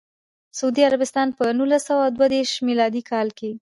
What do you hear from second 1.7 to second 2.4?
سوه دوه